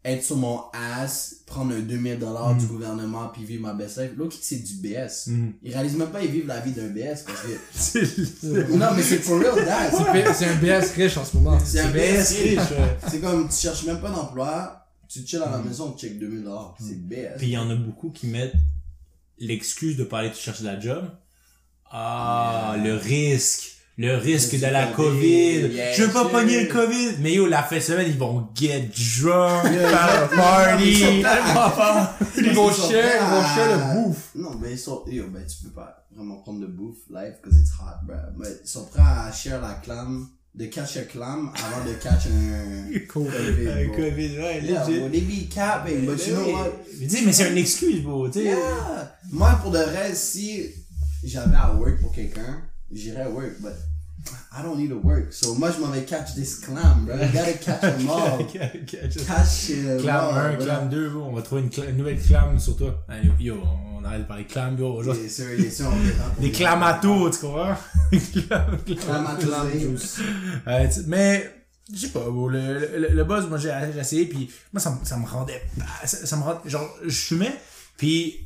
[0.04, 2.58] être sur mon ass, prendre un 2000 dollars Mm.
[2.58, 4.10] du gouvernement puis vivre ma best life.
[4.16, 5.28] L'autre, c'est du BS.
[5.28, 5.50] Hmm.
[5.62, 9.18] Ils réalisent même pas, ils vivent la vie d'un BS parce que, non, mais c'est
[9.18, 9.92] for real, dad.
[10.34, 11.58] C'est un BS riche en ce moment.
[11.64, 12.96] C'est un BS riche, ouais.
[13.08, 15.68] C'est comme, tu cherches même pas d'emploi, tu chill à la Mm.
[15.68, 16.74] maison, tu check 2000 dollars.
[16.80, 17.36] C'est BS.
[17.38, 18.54] Puis il y en a beaucoup qui mettent
[19.38, 21.04] l'excuse de pas aller chercher la job.
[21.90, 23.71] Ah, le risque.
[23.98, 27.16] Le risque de la COVID, yes, Je veux pas pogner le COVID.
[27.20, 28.88] Mais yo, la fin de semaine, ils vont get
[29.20, 31.02] drunk, faire party.
[31.02, 31.28] Ils vont
[31.70, 34.30] prêts ils vont share le bouffe.
[34.34, 37.58] Non, mais ils sont, yo, ben, tu peux pas vraiment prendre de bouffe live because
[37.60, 38.16] it's hot, bro.
[38.38, 42.26] Mais ils sont prêts à share la clam, de catch a clam avant de catch
[42.28, 43.26] un Cool.
[43.30, 43.96] COVID, Un bro.
[43.96, 46.70] COVID, ouais, Yeah, bro, they be capping, but you know Mais what?
[46.98, 48.44] dis, mais c'est une excuse, bro, tu sais.
[48.46, 49.16] Yeah.
[49.30, 50.62] Moi, pour de vrai, si
[51.22, 53.72] j'avais à work pour quelqu'un, j'irais work, but
[54.56, 55.32] I don't need to work.
[55.32, 57.14] So, moi, je m'en vais catch this clam, bro.
[57.16, 58.44] I gotta catch them all.
[58.44, 60.64] Catch them Clam all, 1, bro.
[60.64, 63.04] clam 2, bon, on va trouver une, nouvelle clam sur toi.
[63.40, 63.56] Yo,
[63.98, 64.94] on arrête de parler clam, yo.
[64.94, 65.24] aujourd'hui.
[65.24, 67.74] Yes, sir, yes, sir, on Des les- clamatos, tu comprends?
[68.12, 68.96] Clam- clam-
[69.38, 70.18] Clamatos.
[70.68, 71.50] Euh, mais,
[71.92, 75.04] je sais pas, bon, le, le, le buzz, moi, j'ai essayé, puis moi, ça, me-
[75.04, 75.62] ça me rendait,
[76.04, 77.54] ça, ça me rendait, genre, je fumais,
[77.96, 78.36] puis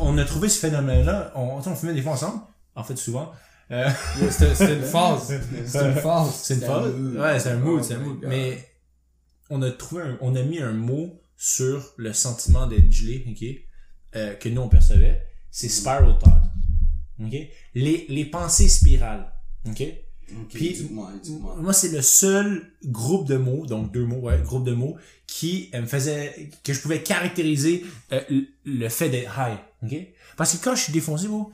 [0.00, 2.40] on a trouvé ce phénomène-là, on, on fumait des fois ensemble,
[2.74, 3.32] en fait, souvent.
[3.70, 3.90] Euh,
[4.30, 5.26] C'était une phase.
[5.28, 6.34] C'était une phase.
[6.42, 6.94] c'est une C'est un phase?
[6.94, 7.16] mood.
[7.16, 8.18] Ouais, c'est un mood, c'est un mood.
[8.26, 8.68] Mais,
[9.50, 13.44] on a trouvé un, on a mis un mot sur le sentiment d'être gelé, ok,
[14.16, 15.22] euh, que nous, on percevait.
[15.50, 16.42] C'est spiral thought.
[17.22, 17.34] Ok?
[17.74, 19.30] Les, les pensées spirales.
[19.66, 19.82] Ok?
[20.32, 24.72] Ok, Puis, moi, c'est le seul groupe de mots, donc deux mots, ouais, groupe de
[24.72, 24.96] mots,
[25.28, 28.20] qui euh, me faisait, que je pouvais caractériser euh,
[28.64, 29.96] le- fait d'être high, ok?
[30.36, 31.52] Parce que quand je suis défoncé, bro,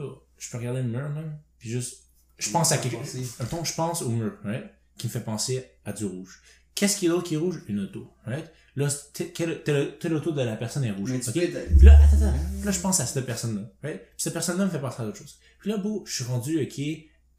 [0.00, 2.02] oh, je peux regarder le mur, man, puis juste,
[2.38, 3.34] je pense à quelque chose.
[3.40, 4.64] Attends, je pense au mur, right?
[4.98, 6.40] Qui me fait penser à du rouge.
[6.74, 7.62] Qu'est-ce qui est l'autre qui est rouge?
[7.68, 8.50] Une auto, right?
[8.76, 12.34] Là, telle, auto de la personne est rouge, Mais Puis là, attends, attends.
[12.64, 13.62] Là, je pense à cette personne-là.
[13.82, 14.00] Right?
[14.00, 15.38] Puis cette personne-là me fait penser à d'autres choses.
[15.60, 16.80] Puis là, beau, je suis rendu, ok,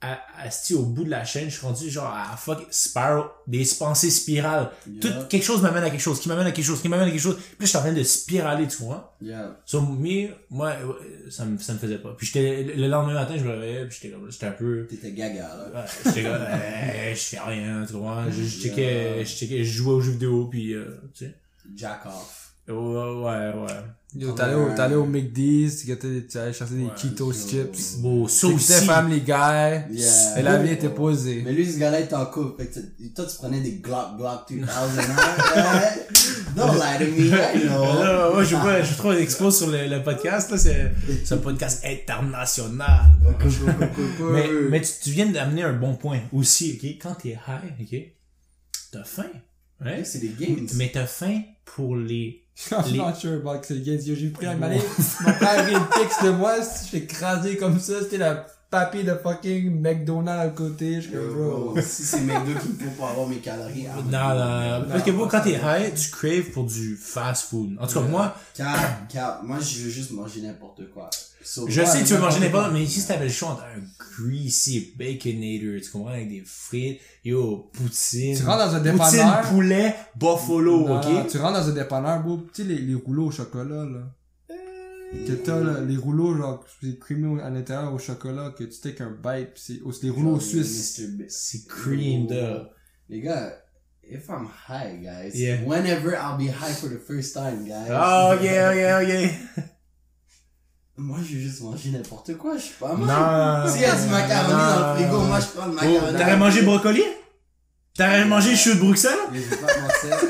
[0.06, 3.66] à, à, au bout de la chaîne, je suis rendu genre à fuck spiral, des
[3.78, 4.70] pensées spirales.
[4.88, 5.00] Yeah.
[5.02, 7.12] Tout, quelque chose m'amène à quelque chose, qui m'amène à quelque chose, qui m'amène à
[7.12, 7.38] quelque chose.
[7.38, 9.16] Puis je suis en train de spiraler, tu vois.
[9.22, 9.58] Yeah.
[9.66, 12.14] So, me, moi, euh, ça me, ça me faisait pas.
[12.18, 15.12] Puis j'étais, le lendemain matin, je me réveillais, puis j'étais comme, j'étais un peu, T'étais
[15.12, 15.82] gaga, là.
[15.82, 16.34] ouais, j'étais comme,
[17.14, 18.26] je fais rien, tu vois.
[18.30, 21.36] Je, je checkais, je checkais, je jouais aux jeux vidéo, puis, euh, tu sais.
[21.76, 22.54] Jack off.
[22.68, 23.84] Ouais, ouais, ouais.
[24.18, 27.50] Yo, t'allais au, t'allais au McDee's, tu étais- tu allais chercher des Ouais, Cheetos so-
[27.50, 27.98] chips.
[27.98, 28.72] Bon, ça aussi.
[28.86, 29.32] Family Guy.
[29.92, 30.40] Yeah.
[30.40, 31.42] Et la vie était posée.
[31.44, 32.64] Mais lui, ce gars-là, il était en couple.
[32.64, 32.80] Fait que
[33.14, 35.82] toi, tu prenais des Glock Glock 2000, hein?
[36.56, 37.84] Don't lie to me, I know.
[38.04, 40.92] Là, moi, je vois, je suis trop expo sur le, le podcast, là, c'est,
[41.26, 43.12] c'est un podcast international.
[44.32, 46.90] mais, mais tu, tu viens d'amener un bon point aussi, ok?
[47.02, 48.00] Quand t'es high, ok?
[48.92, 49.24] T'as faim,
[49.82, 50.06] right?
[50.06, 50.68] c'est des games.
[50.76, 54.08] Mais t'as faim pour les, I'm Les- not sure about the games.
[54.08, 54.78] Yo, J'ai pris un malin.
[55.26, 56.62] Mon père avait une pixe de moi.
[56.64, 57.94] si J'étais écrasé comme ça.
[58.02, 60.96] C'était la papier de fucking McDonald's à côté.
[60.96, 61.76] Je suis comme, bro.
[61.82, 63.88] Si c'est mes deux qui me font pour avoir mes calories.
[64.10, 64.86] non, non, non.
[64.90, 67.76] Parce que bon, quand t'es high, tu craves pour du fast food.
[67.80, 69.42] En tout cas, moi, Cap, cap.
[69.44, 71.10] Moi, je veux juste manger n'importe quoi.
[71.48, 73.50] So, je ouais, sais que tu veux manger n'importe mais ici, si t'avais le choix
[73.50, 73.84] entre un
[74.24, 78.36] greasy baconator, tu comprends, avec des frites, yo, poutine.
[78.36, 79.42] Tu rentres dans un Poutine, dépanneur.
[79.50, 81.28] poulet, buffalo, Non, ok?
[81.30, 82.38] Tu rentres dans un dépanneur, bro.
[82.52, 84.12] Tu sais, les, les rouleaux au chocolat, là.
[85.28, 89.04] Que t'as, là, les rouleaux, genre, c'est creamé à l'intérieur au chocolat, que tu take
[89.04, 91.00] un bite, pis c'est, oh, c'est les rouleaux suisses.
[91.30, 92.72] C'est creamed up.
[93.08, 93.54] Les gars,
[94.04, 95.62] if I'm high, guys, Yeah.
[95.64, 97.88] whenever I'll be high for the first time, guys.
[97.92, 99.65] Ah, ok, ok, ok.
[100.98, 103.70] Moi, je veux juste manger n'importe quoi, je suis pas mal.
[103.70, 106.18] S'il y a du macaroni dans le frigo, moi, je prends le Oh, macaroni.
[106.18, 107.04] T'aurais mangé brocoli?
[107.98, 109.20] T'aurais mangé chou de Bruxelles?
[109.32, 110.30] Mais je vais pas te mentir.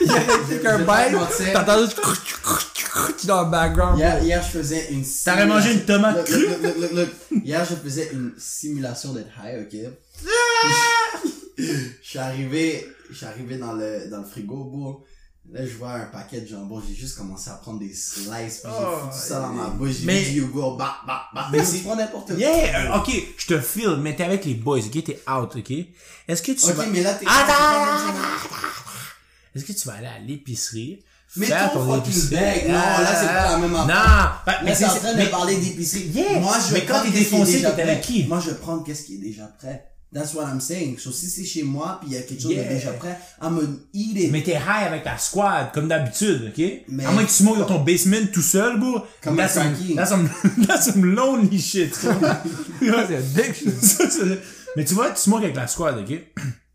[0.00, 3.98] Il y bite, t'entends juste dans le background.
[3.98, 6.46] Hier, hier, je faisais une T'aurais mangé une tomate crue?
[6.46, 7.08] Look, look, look, look.
[7.44, 9.76] Hier, je faisais une simulation d'être high, ok?
[11.58, 15.04] je suis arrivé, je suis arrivé dans le, dans le frigo, bro.
[15.52, 16.82] Là, je vois un paquet de jambon.
[16.86, 19.92] J'ai juste commencé à prendre des slices, puis Oh, j'ai foutu ça dans ma bouche.
[20.00, 21.48] J'ai mais- dit, you go, bah, bah, bah.
[21.52, 22.36] Mais Mais c'est- pas n'importe quoi.
[22.36, 25.72] Yeah, ok, je te file, mais t'es avec les boys, ok, t'es out, ok?
[26.28, 27.26] Est-ce que tu Ok, vas, mais là, t'es...
[27.26, 28.12] Attends,
[29.54, 31.02] est-ce que tu vas aller à l'épicerie,
[31.36, 33.86] Mais ton ton fucking bag, non, là, c'est pas la même affaire.
[33.86, 36.08] Non, bah, mais t'es en train mais- de parler d'épicerie.
[36.12, 38.24] Yeah, Moi, je mais quand t'es défoncé, t'es avec qui?
[38.26, 39.86] Moi, je vais prendre qu'est-ce qui est déjà prêt.
[40.14, 40.98] That's what I'm saying.
[40.98, 42.64] So, si c'est chez moi, puis il y a quelque chose Yeah.
[42.68, 44.30] de déjà prêt, I'm gonna eat it.
[44.32, 46.64] Mais t'es high avec ta squad, comme d'habitude, ok?
[46.88, 49.00] Mais- À moins que tu smokes dans ton basement tout seul, bro.
[49.22, 50.28] Comme that's un some, that's some,
[50.66, 51.92] that's some lonely shit?
[52.80, 53.72] C'est addiction.
[54.76, 56.16] Mais tu vois, tu smokes avec la squad, ok?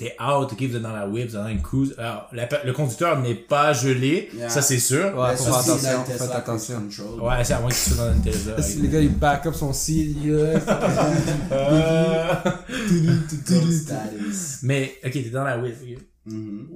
[0.00, 0.62] T'es out, ok?
[0.62, 1.94] Vous êtes dans la whip, vous êtes dans une cruise.
[1.98, 4.48] Alors, la le conducteur n'est pas gelé, Yeah.
[4.48, 5.08] ça c'est sûr.
[5.08, 6.82] Ouais, dans attention, faites attention.
[7.20, 8.62] Ouais, c'est à moins que tu sois dans une Tesla.
[8.62, 10.58] Si les gars, ils back up son seat, là.
[11.52, 12.34] Euh.
[14.62, 15.98] Mais, ok, t'es dans la whip, ok?
[16.24, 16.66] Mhm.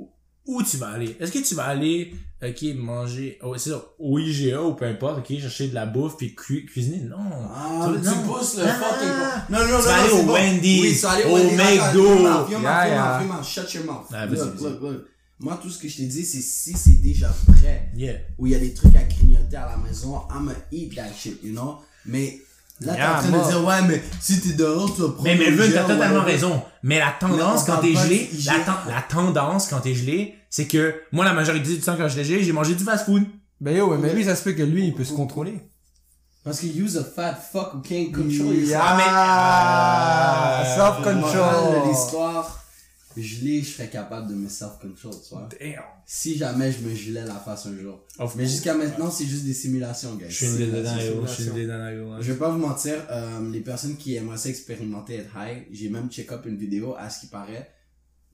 [0.46, 1.16] Où tu vas aller?
[1.20, 5.18] Est-ce que tu vas aller, ok, manger, oh, c'est ça, au IGA ou peu importe,
[5.20, 7.00] ok, chercher de la bouffe puis cu- cuisiner?
[7.00, 7.16] Non.
[7.54, 8.22] Ah, Tu vas- tu non.
[8.32, 8.74] pousses le Ah.
[8.74, 9.08] fucking...
[9.50, 10.32] Non, non, non, Tu vas aller au bon.
[10.34, 12.16] Wendy's, Oui, tu vas aller au McDo.
[12.16, 13.42] Fear mouth, Yeah.
[13.42, 14.06] Shut your mouth.
[14.12, 15.04] Ah, Look, look, look.
[15.40, 18.18] Moi, tout ce que je t'ai dit, c'est si c'est déjà prêt, Yeah.
[18.38, 21.40] où il y a des trucs à grignoter à la maison, I'ma eat that shit,
[21.42, 21.78] you know?
[22.06, 22.38] Mais
[22.80, 23.44] là, t'es Yeah, en train moi.
[23.44, 26.62] de dire, ouais, mais si t'es dehors, tu vas prendre Mais Melvin, t'as totalement raison.
[26.82, 28.54] Mais la tendance Mais quand t'es gelé, la, hygiène.
[28.64, 32.24] ten- la tendance quand t'es gelé, c'est que moi, la majorité du temps quand j'étais
[32.24, 33.24] gelé, j'ai mangé du fast food.
[33.60, 35.60] Ben yo, mais lui, ça se peut que lui, il peut se contrôler.
[36.44, 38.60] Parce que use a fat fuck who can't control Yeah.
[38.60, 38.82] yourself.
[39.08, 41.36] Ah, Le self-control.
[41.40, 42.63] moral de l'histoire,
[43.16, 45.48] gelé, je serais capable de me self-control, tu vois.
[45.60, 45.82] Damn.
[46.06, 48.04] Si jamais je me gelais la face un jour.
[48.18, 50.26] Of Mais jusqu'à maintenant, c'est juste des simulations, guys.
[50.28, 52.18] Je suis une Je suis une.
[52.20, 55.88] Je vais pas vous mentir, euh, les personnes qui aimeraient ça expérimenter être high, j'ai
[55.88, 57.70] même check up une vidéo, à ce qui paraît,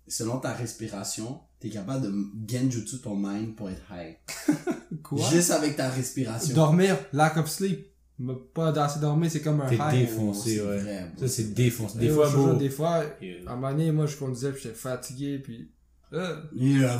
[0.08, 2.12] selon ta respiration, t'es capable de
[2.48, 4.16] genjutsu ton mind pour être high.
[5.02, 5.30] Quoi?
[5.30, 6.54] Juste avec ta respiration.
[6.54, 7.89] Dormir, lack of sleep.
[8.22, 10.00] Mais Pas assez dormir, c'est comme un T'es high.
[10.06, 10.78] défoncé, ouais.
[10.78, 11.10] vrai.
[11.18, 11.98] Ça, c'est défoncé.
[11.98, 12.52] Des Et fois, beau.
[12.52, 12.96] Des fois,
[13.46, 15.70] à un moment donné, moi, je conduisais, puis j'étais fatigué, puis...
[16.12, 16.98] Euh, Yeah.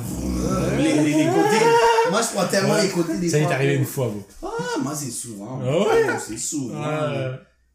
[0.77, 1.65] Les, les, les côtés.
[2.09, 2.83] Moi, je prends tellement Ouais.
[2.83, 4.23] les côtés des Ça y est fois, arrivé une fois, beau.
[4.41, 5.59] Ah, moi, c'est souvent.
[5.63, 6.17] Ah ouais?
[6.25, 6.79] C'est souvent.
[6.81, 7.31] Ouais.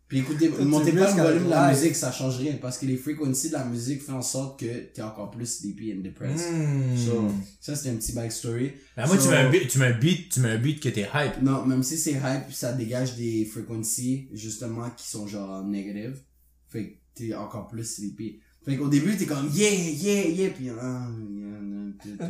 [0.08, 2.54] Puis écoutez, montez pas le volume de la musique, ça change rien.
[2.62, 5.92] Parce que les frequencies de la musique font en sorte que t'es encore plus sleepy
[5.92, 6.46] and depressed.
[6.52, 6.96] Hmm.
[6.96, 7.28] So,
[7.60, 8.72] ça, c'est un petit backstory.
[8.96, 10.80] Ben, moi, So- tu mets un beat, tu mets un beat, tu mets un beat
[10.80, 11.42] que t'es hype.
[11.42, 16.20] Non, même si c'est hype, ça dégage des frequencies, justement, qui sont genre négatives.
[16.68, 18.38] Fait que t'es encore plus sleepy.
[18.64, 22.24] Fait qu'au début, t'es comme yeah, yeah, yeah, pis ah, yeah, non, tu- tu-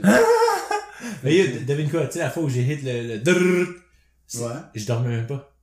[1.25, 3.69] Mais yo, devine quoi, tu sais, la fois où j'ai hit le, le drrrr,
[4.35, 4.61] Ouais.
[4.75, 5.56] je dormais même pas.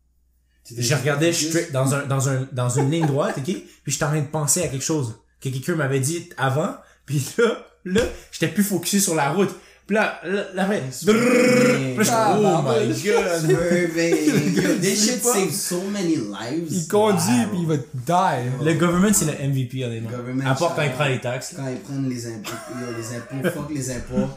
[0.78, 3.44] Je regardais juste- straight dans un, dans un, dans une ligne droite, ok?
[3.44, 6.76] Puis j'étais en train de penser à quelque chose que quelqu'un m'avait dit avant.
[7.06, 9.54] Puis là, là, j'étais plus focusé sur la route.
[9.86, 12.98] Puis là, là, je suis Ah, oh my god.
[13.04, 13.14] Yo,
[14.80, 15.34] this Je shit pas.
[15.34, 16.68] save so many lives.
[16.72, 17.50] il conduit, Wow.
[17.52, 18.64] puis il va die.
[18.66, 20.10] Le government, c'est le MVP, honnêtement.
[20.50, 21.54] À part quand il prend les taxes.
[21.56, 24.30] Quand ils prennent les impôts, yo, les impôts, fuck les impôts.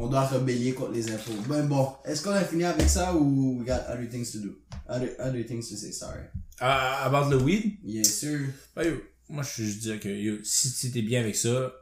[0.00, 1.32] On doit rebeller contre les impôts.
[1.48, 4.56] Ben bon, est-ce qu'on a fini avec ça ou we got other things to do?
[4.88, 6.22] Other, other things to say, sorry.
[6.60, 8.54] Uh, about the weed, Yes, sir.
[8.76, 8.96] Ben, yo,
[9.28, 11.72] moi, je je disais que yo, si tu t'es bien avec ça,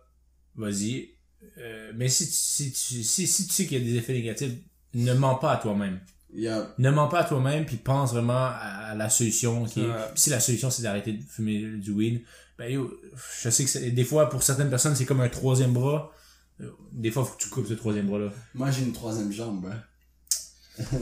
[0.54, 1.10] vas-y.
[1.58, 4.14] Euh, mais si tu, si, tu, si, si tu sais qu'il y a des effets
[4.14, 4.52] négatifs,
[4.94, 6.00] ne mens pas à toi-même.
[6.32, 6.74] Yeah.
[6.78, 9.64] Ne mens pas à toi-même, puis pense vraiment à, à la solution.
[9.66, 12.24] Qui est, si la solution, c'est d'arrêter de fumer du weed,
[12.58, 12.98] ben yo,
[13.42, 16.12] je sais que des fois, pour certaines personnes, c'est comme un troisième bras.
[16.60, 18.32] Euh, Des fois, faut que tu coupes ce troisième bras-là.
[18.54, 19.70] Moi, j'ai une troisième jambe, bro.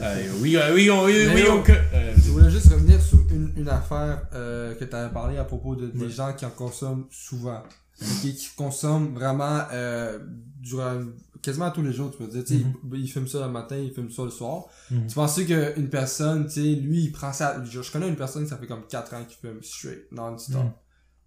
[0.01, 3.19] Euh, oui, oui, oui, Mais oui, yo, on- que- euh, Je voulais juste revenir sur
[3.29, 6.49] une, une affaire euh, que tu avais parlé à propos de, des gens qui en
[6.49, 7.61] consomment souvent.
[8.01, 10.19] Ok, qui consomment vraiment euh,
[10.61, 11.01] durant
[11.41, 12.43] quasiment tous les jours, tu peux dire.
[12.45, 12.63] Tu sais,
[12.93, 14.63] il, il fume ça le matin, il fume ça le soir.
[14.91, 15.07] Mhm.
[15.07, 17.61] Tu penses qu'une personne, tu sais, lui, il prend ça.
[17.65, 20.63] Je, je connais une personne, ça fait comme 4 ans qu'il fume straight, non-stop.
[20.63, 20.71] Mhm.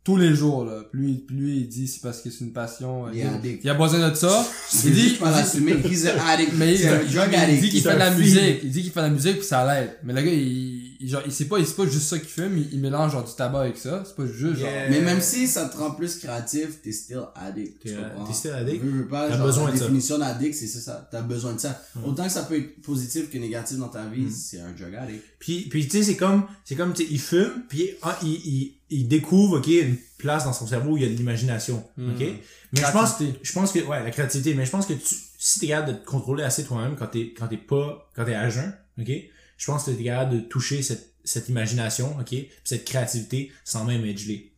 [0.08, 0.84] Tous les jours, là.
[0.90, 3.06] Puis lui, il dit c'est parce que c'est une passion.
[3.08, 3.60] euh, Il addict.
[3.62, 4.46] il a besoin de ça.
[4.72, 5.74] Il il dit, pas l'assumer.
[5.84, 6.52] He's an addict.
[6.56, 8.60] mais il, il- il dit qu'il fait de la musique.
[8.62, 9.90] Il dit qu'il fait de la musique puis ça l'aide.
[10.04, 12.56] Mais le gars, il, il, genre, il sait pas, c'est pas juste ça qu'il fume,
[12.58, 14.02] il, il mélange genre du tabac avec ça.
[14.06, 14.68] C'est pas juste genre.
[14.68, 14.90] Yeah.
[14.90, 17.80] Mais même si ça te rend plus créatif, t'es still addict.
[17.82, 18.82] Tu T'es- still addict?
[18.84, 19.84] Veux, veux pas, T'as genre, besoin la de ça.
[19.84, 21.08] définition d'addict, c'est ça, ça.
[21.10, 21.80] T'as besoin de ça.
[22.04, 25.22] Autant que ça peut être positif que négatif dans ta vie, c'est un drug addict.
[25.38, 28.28] Puis, puis tu sais, c'est comme, c'est comme, tu sais, il fume, puis ah, il,
[28.30, 31.84] il, il découvre, ok, une place dans son cerveau où il y a de l'imagination,
[31.96, 32.10] Mm.
[32.14, 32.26] ok?
[32.72, 35.60] Mais je pense, je pense que, ouais, la créativité, mais je pense que tu, si
[35.60, 38.50] t'es capable de te contrôler assez toi-même quand t'es, quand t'es pas, quand t'es à
[38.50, 39.10] jeun, ok,
[39.58, 43.84] je pense que t'es capable de toucher cette, cette imagination, ok, puis cette créativité sans
[43.84, 44.52] même être gelé.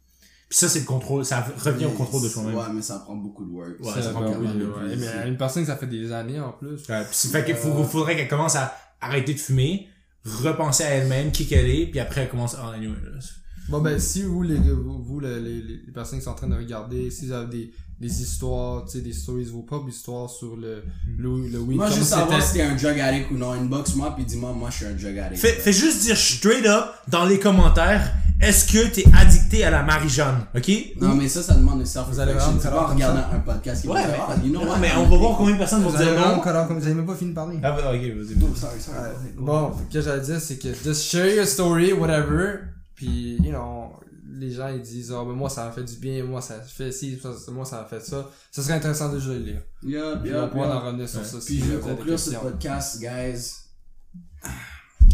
[0.49, 2.55] Puis ça, c'est le contrôle, ça revient au contrôle de soi-même.
[2.57, 3.81] Ouais, mais ça prend beaucoup de work.
[3.81, 4.89] Ouais, Ça, ça prend capable de ouais.
[4.95, 4.97] plus.
[4.99, 6.75] Mais une personne que ça fait des années en plus.
[6.89, 9.89] Ouais, puis c'est fait qu'il faudrait qu'elle commence à arrêter de fumer,
[10.25, 13.31] repenser à elle-même, qui qu'elle est, puis après elle commence, ah, anyway, là, c'est-
[13.71, 16.49] Bon ben si vous les vous, vous les, les, les personnes qui sont en train
[16.49, 20.29] de regarder, si vous avez des, des histoires, tu sais, des stories, vos propres histoires
[20.29, 20.83] sur le
[21.19, 22.67] le, le weed, Moi, juste savoir si c'était.
[22.67, 23.53] t'es un drug addict ou non.
[23.53, 25.41] Inbox moi, puis dis-moi, moi, je suis un drug addict.
[25.41, 29.83] Fais, fais juste dire straight up dans les commentaires, est-ce que t'es addicté à la
[29.85, 30.71] Marie-Jeanne, ok?
[31.01, 33.89] Non, mais ça, ça demande une self Vous allez vraiment faire regarder un podcast qui
[33.89, 35.91] Ouais, mais, ah, you know non, what, mais on va voir combien de personnes vont
[35.91, 36.41] dire non.
[36.41, 37.59] comme vous avez même pas fini de parler.
[37.63, 38.37] Ah, bah, ok, vas-y.
[38.43, 38.99] Oh, sorry, sorry.
[39.37, 42.61] Bon, ce que j'allais dire c'est que just share your story, whatever,
[43.01, 43.93] puis you know,
[44.33, 46.93] les gens ils disent ah ben moi ça m'a fait du bien, moi ça fait
[46.93, 47.19] ci,
[47.51, 48.29] moi ça m'a fait ça.
[48.51, 49.63] Ça serait intéressant de le lire.
[49.83, 51.25] Yup, Puis on pouvoir en revenir sur Ouais.
[51.27, 51.41] ça.
[51.41, 53.55] si Puis je vais conclure ce podcast, guys.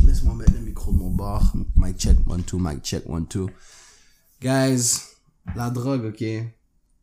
[0.05, 1.53] Laisse-moi mettre le micro de mon bar.
[1.77, 3.49] Mic check, one, two, mic check, one, two.
[4.43, 5.01] Guys,
[5.55, 6.25] la drogue, ok?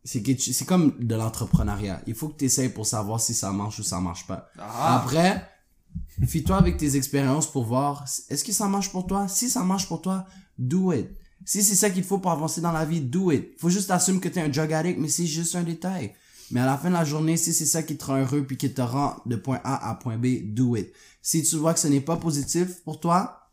[0.04, 2.02] C'est que tu- c'est comme de l'entrepreneuriat.
[2.08, 4.50] Il faut que tu essayes pour savoir si ça marche ou ça marche pas.
[4.60, 5.48] Ah, Après,
[6.26, 9.28] fie-toi avec tes expériences pour voir est-ce que ça marche pour toi?
[9.28, 10.26] Si ça marche pour toi,
[10.58, 11.08] do it.
[11.46, 13.60] Si c'est ça qu'il faut pour avancer dans la vie, do it.
[13.60, 16.14] Faut juste assumer que t'es un drug addict, mais c'est juste un détail.
[16.52, 18.58] Mais à la fin de la journée, si c'est ça qui te rend heureux puis
[18.58, 20.94] qui te rend de point A à point B, do it.
[21.22, 23.50] Si tu vois que ce n'est pas positif pour toi,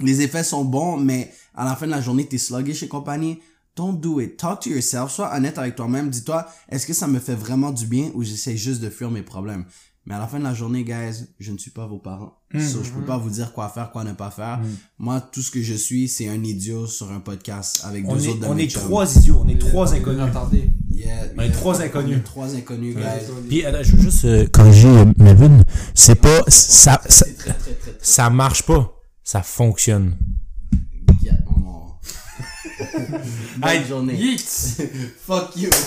[0.00, 3.38] les effets sont bons, mais à la fin de la journée, t'es sluggish et compagnie,
[3.76, 4.36] don't do it.
[4.36, 5.12] Talk to yourself.
[5.12, 6.10] Sois honnête avec toi-même.
[6.10, 9.22] Dis-toi, est-ce que ça me fait vraiment du bien ou j'essaie juste de fuir mes
[9.22, 9.64] problèmes?
[10.04, 12.34] Mais à la fin de la journée, guys, je ne suis pas vos parents.
[12.52, 12.60] Mm.
[12.60, 14.60] So, je peux pas vous dire quoi faire, quoi ne pas faire.
[14.98, 18.24] Moi, tout ce que je suis, c'est un idiot sur un podcast avec On deux
[18.26, 18.82] est, autres de on est chums.
[18.82, 20.18] trois idiots, on est trois inconnus.
[20.90, 21.50] Yeah, On est yeah.
[21.52, 22.18] trois On est inconnus.
[22.24, 23.32] Trois inconnus, guys.
[23.48, 25.62] Puis, attends, je veux juste euh, corriger euh, Melvin.
[25.94, 27.98] C'est pas, ça, ça, C'est très, très, très, très.
[28.02, 28.92] ça marche pas.
[29.22, 30.16] Ça fonctionne.
[31.22, 31.34] Yeah.
[31.46, 31.94] Oh.
[33.58, 34.16] Bonne Hey, journée.
[34.16, 34.40] Yeet!
[35.26, 35.70] Fuck you.